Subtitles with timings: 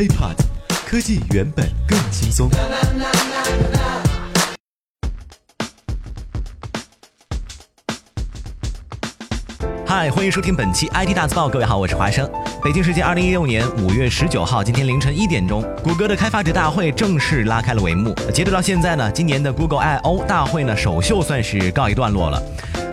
[0.00, 0.34] HeyPod，
[0.86, 2.50] 科技原本更轻松。
[10.00, 11.46] 嗨，欢迎收听本期 IT 大字报。
[11.46, 12.26] 各位好，我是华生。
[12.64, 18.14] 北京时间二零一六年五月十九号，今天凌晨一点钟，谷歌的开发者大会正式拉开了帷幕。
[18.32, 22.42] 截止到现在呢，今年的 Google I/O 大会呢，首秀算是告一段落了。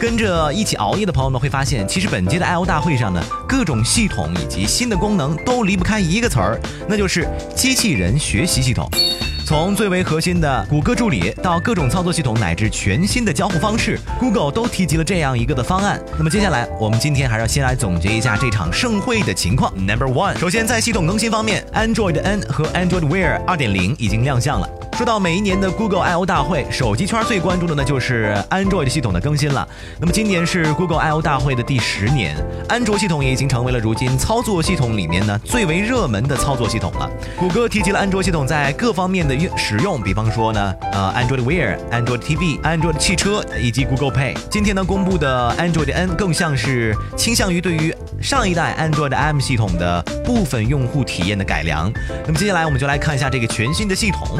[0.00, 6.58] 跟着一起熬夜的朋友们会发现，其实本届的 I/O 大会上呢，各种系统以及新的功能都离不开一个词儿，
[6.88, 8.88] 那就是机器人学习系统。
[9.46, 16.00] 从最为核心的谷歌助理到各种操作系统，乃至全新的交互方式，Google 都提及了这样一个的方案。
[16.16, 19.70] 那么接下来，我们今天还是要先来总结一下这场盛会的情况。
[19.76, 24.68] Number one，首先在系统更新方面，Android N 和 Android Wear 2.0已经亮相了。
[24.94, 29.66] 说到每一年的 Google I/O 大会，手机圈最关注的呢就是 Android 系统的更新了。
[29.98, 32.36] 那么今年是 Google I/O 大会的第十年，
[32.68, 37.10] 安卓系统也已经成为了如今操作系统里面呢最为热门的操作系统了。
[37.36, 44.36] 谷歌提及了安卓系统在各方面的用使用，比方说呢，呃，Android Wear、Android TV、Android 汽车以及 Google Pay。
[44.48, 51.92] 今天呢公布的 Android N 更像是倾向于对于上一代 Android M 系统的部分用户体验的改良。
[52.24, 54.38] 那么接下来我们就来看一下这个全新的系统。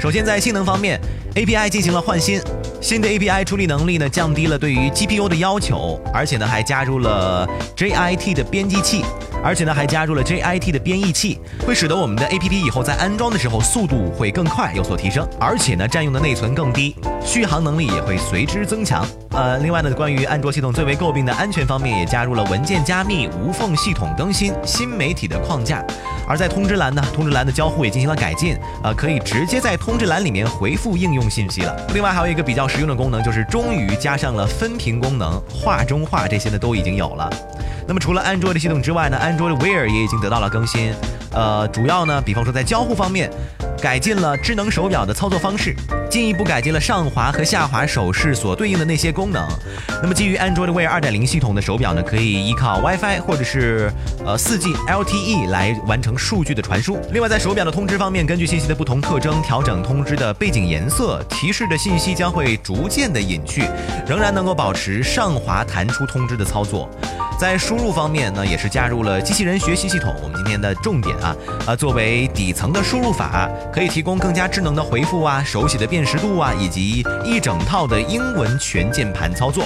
[0.00, 0.98] 首先，在性能方面
[1.34, 2.40] ，API 进行了换新，
[2.80, 9.04] 新的 API 处理能力呢降低了对于 GPU 的要求，而且呢还加入了 JIT 的编辑器，
[9.44, 19.06] 而且呢还加入了 JIT 的编译器，会使得我们的 APP 以后在安装的时候速度会更快，有所提升，而且呢占用的内存更低，续航能力也会随之增强。
[19.32, 25.84] 呃，另外呢，关于安卓系统最为诟病的安全方面，也加入了文件加密、无缝系统更新、新媒体的框架。
[26.26, 31.76] 而在通知栏呢，通知栏的交互也进行了改进，呃，可以直接在通知栏里面回复应用信息了。
[31.94, 37.30] 另外还有一个比较实用的功能，就是终于加上了分屏功能，画中画这些呢都已经有了。
[37.86, 40.92] 那么除了安卓的系统之外呢安卓的 Wear 也已经得到了更新，
[41.32, 43.30] 呃，主要呢，比方说在交互方面。
[43.80, 45.74] 改进了智能手表的操作方式，
[46.10, 49.46] 进一步改进了上滑和下滑手势所对应的那些功能。
[50.02, 53.92] 那么基于 Android Wear 2.0系统的手表呢，可以依靠 WiFi 或者是
[54.26, 56.98] 呃 4G LTE 来完成数据的传输。
[57.12, 63.62] 另外在手表的通知方面，根据信息的不同特征调整通知的背景颜色，提示的信息将会逐渐的隐去，
[64.08, 66.90] 仍然能够保持上滑弹出通知的操作。
[67.40, 70.14] 在输入方面呢，也是加入了机器人学习系统。
[70.22, 71.34] 我们今天的重点啊，
[71.68, 79.64] 啊，作为底层的输入法，可以提供更加智能的回复啊，手写的辨识度啊，以及一整套的英文全键盘操作。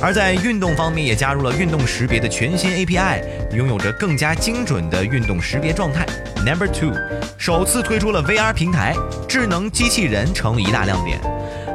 [0.00, 3.20] 而在运动方面，也加入了运动识别的全新 API，
[3.52, 6.06] 拥有着更加精准的运动识别状态。
[6.46, 6.92] Number two，
[7.36, 8.94] 首次推出了 VR 平台，
[9.26, 11.18] 智能机器人成为一大亮点。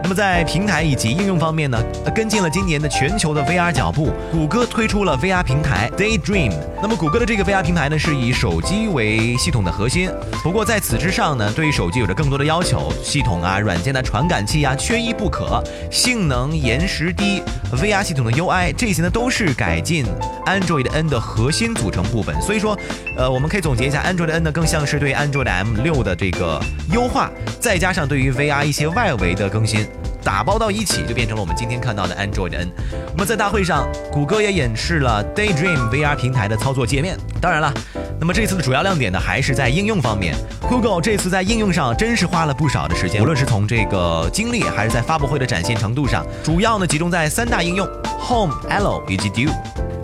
[0.07, 1.77] 那么在平台以及应用方面呢，
[2.15, 6.53] 跟进了今年的全球的 VR 脚步，谷歌推出了 VR 平台 Daydream。
[6.81, 10.09] 那么谷歌的这个 VR 平台呢，是以手机为系统的核心，
[10.41, 17.43] 不过在此之上呢，对于手机有着更多的要求，系统啊、软件的传感器啊，缺一不可，性能延时低
[17.73, 20.05] ，VR 系统的 UI 这些呢，都是改进
[20.47, 22.33] Android N 的核心组成部分。
[22.41, 22.77] 所以说，
[23.15, 26.59] 呃，我们可以总结一下，Android N 呢，更像是对 Android M 六的这个
[26.91, 29.85] 优化，再加上对于 VR 一些外围的更新。
[30.23, 32.69] 打包到一起，就变成了我们今天看到的 Android N。
[33.13, 37.17] 那么在大会上，谷歌也演示了 Daydream VR 平台的操作界面。
[37.39, 37.73] 当然了，
[38.19, 40.35] 那么这次的主要亮点呢，还是在应用方面。
[40.67, 47.87] Google 这次在应用上真是花了不少的时间，无论是从这个精力，还是在发布会的展现程度上，主要呢集中在三大应用
[48.27, 49.53] ：Home、Allo 以及 Do。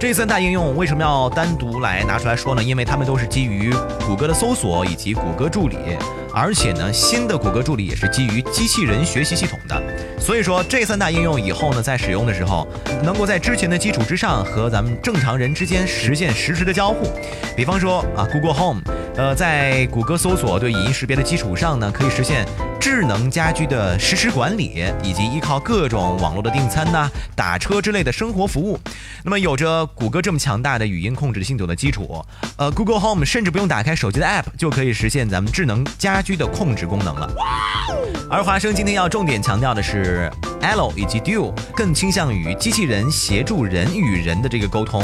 [0.03, 2.62] 这三大应用为什么要单独来拿出来说呢？
[2.62, 3.74] 因为它们都是基于
[4.06, 5.78] 谷歌的搜索以及谷歌助理。
[6.34, 9.81] 而且呢，新的谷歌助理也是基于机器人学习系统的，
[10.19, 12.68] 所以说这三大应用以后呢，在使用的时候，
[13.02, 17.09] 能够在之前的基础之上和咱们正常人之间实现实时的交互。
[17.56, 18.81] 比方说啊，Google Home，
[19.16, 22.46] 呃，在谷歌搜索对语音识别的基础上呢，可以实现。
[22.83, 28.77] 智能家居的实时管理，以及依靠各种网络的订餐呐、打车之类的生活服务，
[29.23, 32.22] 那么有着谷歌这么强大的语音控制系统的基础，
[32.57, 37.31] 呃，Google Home 甚至不用打开手机的 App 就可以实现咱们智能家居的控制功能了。
[38.29, 40.29] 而华生今天要重点强调的是
[40.61, 45.02] ，Allo 以及 Duo 更倾向于机器人协助人与人的这个沟通，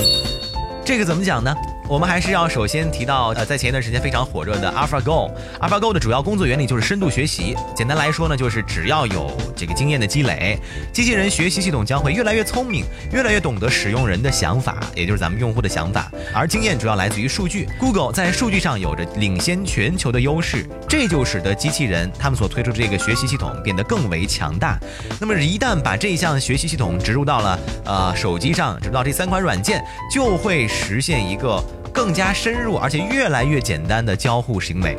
[0.84, 1.56] 这个怎么讲呢？
[1.90, 5.32] 我们还是要首先提到，呃，在前一段时间非常火热的 AlphaGo。
[5.60, 7.56] AlphaGo 的主要工作原理就是深度学习。
[7.76, 10.60] 简单来说呢，就是只要有这个经验的积累，
[10.94, 16.12] 机器人学习系统将会越来越聪明，越来越懂得使用人的想法，也就是咱们用户的想法。
[16.32, 24.78] 而经验主要来自于数据，Google 在数据上有着领先全球的优势，这就使得机器人他们所推出的这个学习系统变得更为强大。
[25.20, 29.84] 那么一旦把这项学习系统植入到了呃手机上，植入到这三款软件，
[30.14, 31.60] 就会实现一个。
[31.94, 34.98] 更加深入而且越来越简单的交互行为。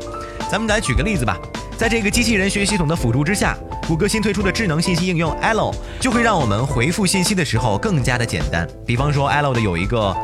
[0.51, 1.39] 咱们来举个例子吧，
[1.77, 3.57] 在这个机器人学习系统的辅助之下，
[3.87, 8.69] 谷歌新推出的智能信息应用 Allo 就会让我们回复信息的时候更加的简单。
[8.87, 10.17] 比方说，Allo 的有一个。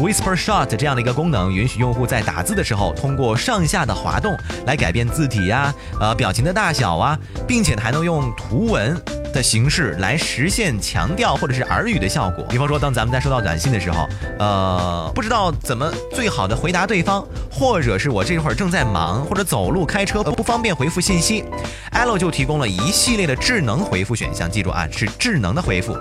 [0.00, 4.36] Whisper Shot 这样的一个功能，允许用户在打字的时候，通过上下的滑动
[4.66, 9.00] 来改变字体呀、呃表情的大小啊，并且还能用图文
[9.34, 12.46] 的形式来实现强调或者是耳语的效果。
[12.48, 14.08] 比方说，当咱们在收到短信的时候，
[14.38, 21.44] 呃，不知道怎么最好的回答对方，或者是我这会儿正在忙或者走路开车不方便回复信息
[21.92, 24.50] ，Allo 就提供了一系列的智能回复选项。
[24.50, 25.96] 记住啊，是智能的回复。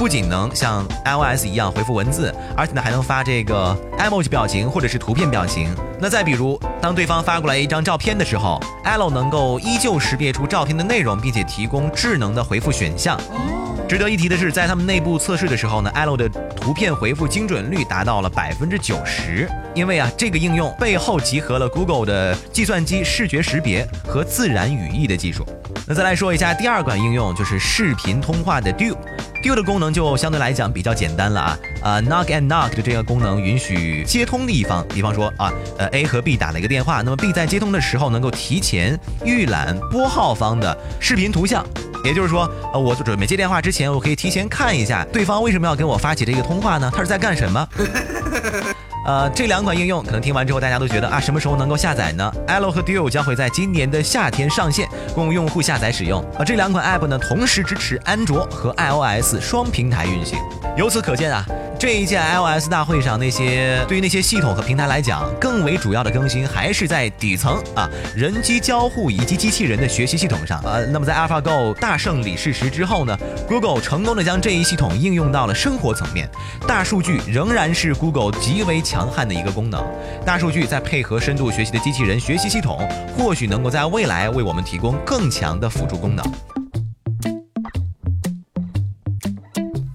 [0.00, 5.68] 不仅能像 iOS 一样回复文字，而且呢还能发这个 emoji 表情或者是图片表情。
[6.00, 13.20] 那再比如，当对方发过来一张照片的时候，Allo 能够依旧识别出照片的内容，并且提供智能的回复选项。
[13.86, 16.26] 值得一提的是，在他们内部测试的时候呢，Allo 的
[16.56, 19.46] 图片回复精准率达到了百分之九十。
[19.74, 25.44] 因为啊，这个应用背后集合了 Google 的计算机视觉识别和自然语义的技术。
[25.86, 28.96] 那再来说一下第二款应用，就是视频通话的 Duo。
[29.42, 41.64] Q 的功能就相对来讲比较简单了啊，呃，Knock and Knock 的这个功能允许接通的一方，比方说啊，呃，A 和 B 打了一个电话，那么 B 在接通的时候能够提前预览拨号方的视频图像，
[42.04, 46.90] 也就是说，呃，我准备接电话之前，我可以提前看一下对方为什么要给我发起这个通话呢？
[46.94, 47.66] 他是在干什么？
[49.10, 56.24] 呃，这两款应用可能听完之后，大家都觉得啊，什么时候能够下载呢？Allo 和 Duo 将会在今年的夏天上线，供用户下载使用。
[56.38, 60.38] 而这两款 App 呢，同时支持安卓和 iOS 双平台运行。
[60.76, 61.44] 由此可见啊。
[61.80, 70.60] 这一届 iOS 大会上，那些对于那些系统和平台来讲，更为主要的更新还是在底层啊，人机交互以及机器人的学习系统上。
[70.62, 73.16] 呃，那么在 AlphaGo 大胜李世石之后呢
[73.48, 76.28] ，Google 成功的将这一系统应用到了生活层面。
[76.68, 79.82] 大数据仍然是 Google 极为强悍的一个功能。
[80.22, 82.86] 大数据再配合深度学习的机器人学习系统，
[83.16, 86.22] 或许能够在未来为我们提供更强的辅助功能。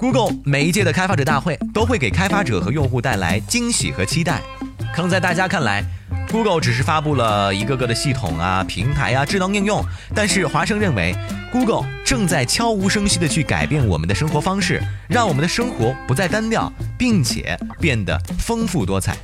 [0.06, 4.40] Google 每一届的开发者大会都会给开发者和用户带来惊喜和期待。
[4.94, 5.84] 可能在大家看来
[6.30, 11.16] ，Google 只是发布了一个个的系统啊、平台啊、智能应用，但是华生认为
[11.52, 14.80] ，Google 正在悄无声息地去改变我们的生活方式，
[15.10, 19.18] 让我们的生活不再单调，并且变得丰富多彩。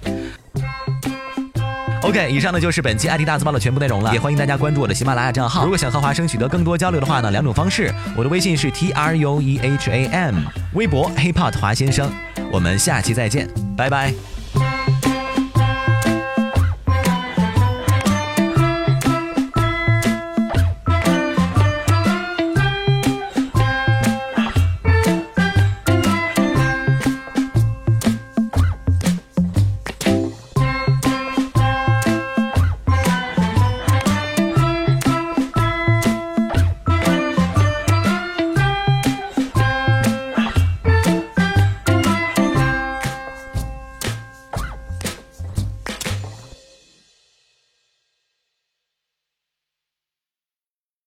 [2.04, 5.64] OK，以上呢就是本期爱迪大字报的全部内容了，也欢迎大家关注我的喜马拉雅账号。
[5.64, 10.36] 如果想和华生取得更多交流的话呢，两种方式，我的微信是 T R U E H A M，
[10.74, 12.12] 微博 HipHop 华先生。
[12.52, 14.31] 我们下期再见，拜拜。